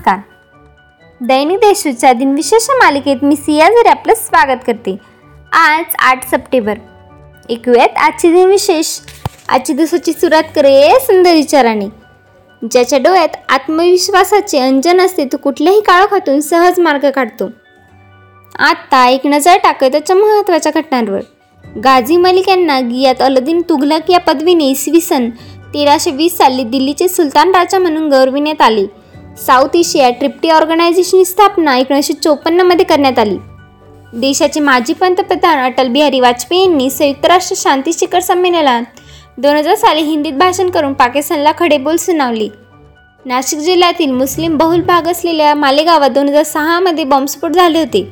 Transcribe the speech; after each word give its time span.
नमस्कार. 0.00 1.26
दैनिक 1.26 1.58
देशूच्या 1.58 2.12
दिनविशेष 2.12 2.66
मालिकेत 2.70 3.16
मी 3.22 3.36
सिया 3.36 3.68
जरी 3.68 3.88
आपलं 3.88 4.14
स्वागत 4.14 4.60
करते. 4.66 4.96
आज 5.52 5.94
आठ 5.98 6.24
सप्टेंबर. 6.28 6.78
ऐकूयात 7.50 7.96
आजची 7.96 8.32
दिनविशेष. 8.32 8.86
आजची 9.48 9.72
दिवसाची 9.72 10.12
सुरुवात 10.12 10.42
करे 10.54 10.98
सुंदर 11.00 11.32
विचाराने. 11.32 11.86
ज्याच्या 12.62 12.98
डोळ्यात 12.98 13.36
आत्मविश्वासाचे 13.48 14.58
अंजन 14.58 15.00
असते 15.00 15.24
तो 15.24 15.36
कुठल्याही 15.36 15.80
काळाखातून 15.80 16.40
सहज 16.40 16.80
मार्ग 16.80 17.10
काढतो. 17.10 17.48
आत्ता 18.58 19.06
एक 19.08 19.26
नजर 19.26 19.56
टाकताच्या 19.56 20.16
महत्त्वाच्या 20.16 20.72
घटनांवर. 20.74 21.20
गाझी 21.84 22.16
मलिक 22.16 22.48
यांना 22.48 22.80
गियात 22.80 23.22
अलदीन 23.22 23.60
तुघलक 23.68 24.10
या 24.10 24.20
पदवीने 24.20 24.70
इसवी 24.70 25.00
सन 25.00 25.30
तेराशे 25.74 26.10
वीस 26.10 26.36
साली 26.38 26.64
दिल्लीचे 26.64 27.08
सुलतान 27.08 27.54
राजा 27.54 27.78
म्हणून 27.78 28.08
गौरविण्यात 28.08 28.60
आले. 28.60 28.99
साऊथ 29.36 29.76
एशिया 29.76 30.10
ट्रिप्टी 30.10 30.50
ऑर्गनायझेशनची 30.50 31.24
स्थापना 31.24 31.76
एकोणीसशे 31.76 32.12
चोपन्नमध्ये 32.12 32.84
करण्यात 32.84 33.18
आली. 33.18 33.36
देशाचे 34.12 34.60
माजी 34.60 34.92
पंतप्रधान 34.92 35.58
अटल 35.58 35.88
बिहारी 35.88 36.20
वाजपेयी 36.20 36.62
यांनी 36.62 36.90
संयुक्त 36.90 37.26
राष्ट्र 37.26 37.56
शांती 37.58 37.92
शिखर 37.92 38.20
संमेलनात 38.20 38.82
दोन 39.38 39.56
हजार 39.56 39.74
साली 39.74 40.02
हिंदीत 40.02 40.32
भाषण 40.32 40.70
करून 40.70 40.92
पाकिस्तानला 40.92 41.52
खडेबोल 41.58 41.96
सुनावले. 41.96 42.48
नाशिक 43.24 43.58
जिल्ह्यातील 43.58 44.10
मुस्लिम 44.10 44.56
बहुल 44.56 44.80
भाग 44.80 45.08
असलेल्या 45.08 45.54
मालेगावात 45.54 46.10
दोन 46.10 46.28
हजार 46.28 46.42
सहामध्ये 46.42 47.04
बॉम्बस्फोट 47.04 47.50
झाले 47.50 47.78
होते. 47.78 48.08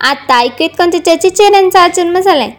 आता 0.00 0.38
ऐकत 0.38 0.76
कोणत्या 0.78 1.04
चर्चेचे 1.04 1.44
यांचा 1.44 1.86
जन्म 1.88 2.18
झालाय. 2.18 2.50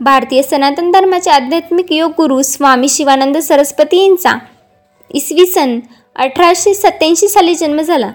भारतीय 0.00 0.42
सनातन 0.42 0.90
धर्माचे 0.90 1.30
आध्यात्मिक 1.30 1.92
योग 1.92 2.10
गुरु 2.10 2.42
स्वामी 2.42 2.88
शिवानंद 2.88 3.38
सरस्वती 3.38 4.02
यांचा 4.02 4.38
इसवी 5.10 5.46
सन 5.46 5.78
अठराशे 6.16 6.74
सत्याऐंशी 6.74 7.28
साली 7.28 7.54
जन्म 7.54 7.80
झाला. 7.80 8.10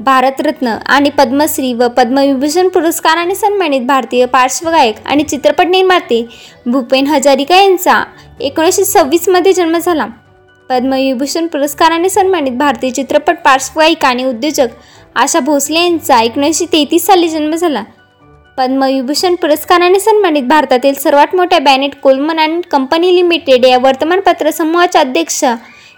भारतरत्न 0.00 0.76
आणि 0.86 1.10
पद्मश्री 1.10 1.72
व 1.72 1.88
पद्मविभूषण 1.88 2.68
पुरस्काराने 2.68 3.34
सन्मानित 3.34 3.80
भारतीय 3.80 4.24
पार्श्वगायक 4.26 4.94
आणि 5.06 5.22
चित्रपट 5.22 5.66
निर्माते 5.66 6.24
भूपेन 6.66 7.06
हजारिका 7.06 7.60
यांचा 7.60 8.02
एकोणीसशे 8.40 8.84
सव्वीसमध्ये 8.84 9.52
जन्म 9.52 9.78
झाला. 9.78 10.06
पद्मविभूषण 10.70 11.46
पुरस्काराने 11.46 12.08
सन्मानित 12.08 12.52
भारतीय 12.52 12.90
चित्रपट 12.90 13.38
पार्श्वगायिका 13.44 14.08
आणि 14.08 14.24
उद्योजक 14.24 14.68
आशा 15.16 15.40
भोसले 15.40 15.78
यांचा 15.78 16.20
एकोणीसशे 16.22 16.64
तेहतीस 16.72 17.06
साली 17.06 17.28
जन्म 17.28 17.54
झाला. 17.54 17.82
पद्मविभूषण 18.58 19.34
पुरस्काराने 19.34 20.00
सन्मानित 20.00 20.42
भारतातील 20.42 20.94
सर्वात 20.94 21.34
मोठ्या 21.36 21.58
Bennett 21.58 21.94
Coleman 22.02 22.40
and 22.40 22.64
company 22.70 23.14
limited 23.16 23.64
या 23.64 23.78
वर्तमानपत्र 23.78 24.50
समूहाच्या 24.50 25.00
अध्यक्ष 25.00 25.44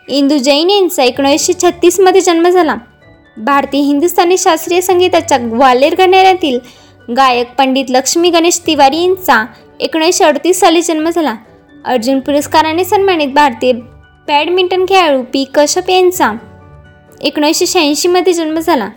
इंदू 0.08 0.36
जैन 0.38 0.70
यांचा 0.70 1.02
एकोणीसशे 1.02 1.52
छत्तीसमध्ये 1.52 2.20
जन्म 2.20 2.48
झाला. 2.48 2.76
भारतीय 3.36 3.80
हिंदुस्थानी 3.80 4.36
शास्त्रीय 4.38 4.80
संगीताच्या 4.80 5.38
ग्वालेर 5.38 5.94
घराण्यातील 5.94 6.58
गायक 7.16 7.54
पंडित 7.58 7.90
लक्ष्मी 7.90 8.30
गणेश 8.30 8.60
तिवारी 8.66 9.02
यांचा 9.02 9.44
एकोणीसशे 9.80 10.24
अडतीस 10.24 10.60
साली 10.60 10.82
जन्म 10.82 11.08
झाला. 11.10 11.34
अर्जुन 11.84 12.20
पुरस्काराने 12.20 12.84
सन्मानित 12.84 13.28
भारतीय 13.28 13.72
बॅडमिंटन 14.28 14.84
खेळाडू 14.84 15.22
पी. 15.22 15.44
कश्यप 15.54 15.90
यांचा 15.90 16.32
एकोणीसशे 17.20 17.66
शहाऐंशीमध्ये 17.66 18.32
जन्म 18.32 18.58
झाला. 18.58 18.88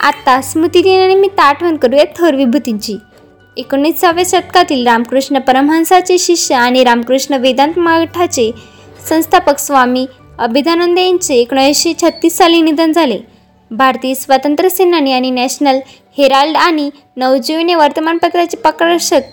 आत्ता 0.00 0.40
स्मृतिदिनानिमित्त 0.40 1.40
आठवण 1.40 1.76
करूया 1.76 2.04
थोर 2.04 2.34
विभूतींची. 2.34 2.96
एकोणीसाव्या 3.56 4.24
शतकातील 4.26 4.86
रामकृष्ण 4.86 5.38
परमहंसाचे 5.38 6.18
शिष्य 6.18 6.54
आणि 6.54 6.84
रामकृष्ण 6.84 7.34
वेदांत 7.34 7.78
मठाचे 7.78 8.50
संस्थापक 9.08 9.58
स्वामी 9.58 10.06
अभिदानंद 10.42 10.98
यांचे 10.98 11.34
एकोणीसशे 11.34 11.92
छत्तीस 12.02 12.36
साली 12.36 12.60
निधन 12.62 12.92
झाले. 12.92 13.18
भारतीय 13.70 14.14
स्वातंत्र्य 14.14 14.68
सेनानी 14.68 15.12
आणि 15.12 15.30
नॅशनल 15.30 15.78
हेराल्ड 16.18 16.56
आणि 16.56 16.88
नवजीवने 17.16 17.74
वर्तमानपत्राचे 17.74 18.56
प्रकाशक 18.56 19.30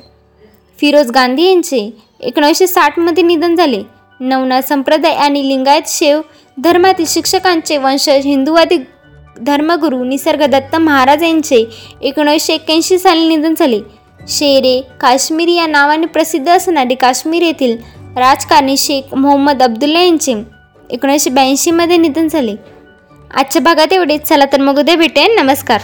फिरोज 0.80 1.10
गांधी 1.12 1.46
यांचे 1.46 1.90
एकोणीसशे 2.20 2.68
साठमध्ये 2.68 3.24
निधन 3.24 3.56
झाले. 3.56 3.82
नवनाथ 4.20 4.68
संप्रदाय 4.70 5.16
आणि 5.16 5.48
लिंगायत 5.48 5.88
शेव 5.88 6.22
धर्मातील 6.58 7.06
शिक्षकांचे 7.08 7.78
वंशज 7.78 8.26
हिंदुवादी 8.26 8.78
धर्मगुरू 9.42 10.04
निसर्गदत्त 10.04 10.76
महाराज 10.76 11.24
यांचे 11.24 11.64
एकोणीसशे 12.02 12.54
एक्क्याऐंशी 12.54 13.00
साली 13.00 13.28
निधन 13.28 13.54
झाले. 13.60 13.80
शेरे 14.30 14.80
काश्मीरी 15.02 15.56
या 15.56 15.68
नावाने 15.68 16.06
प्रसिद्ध 16.06 16.48
असणारे 16.50 16.96
काश्मीर 16.96 17.42
येथील 17.42 17.76
राजकारणी 18.18 18.78
शेख 18.78 19.14
मोहम्मद 19.16 19.64
अब्दुल्ला 19.64 20.02
यांचे 20.02 20.34
एकोणीसशे 20.90 21.30
ब्याऐंशीमध्ये 21.30 21.98
निधन 21.98 22.28
झाले. 22.28 22.56
आजच्या 23.34 23.62
भागात 23.62 23.94
एवढेच. 23.94 24.22
चला 24.22 24.46
तर 24.46 24.62
मग 24.62 24.80
उद्या 24.80 24.96
भेटेन 24.96 25.36
नमस्कार. 25.36 25.82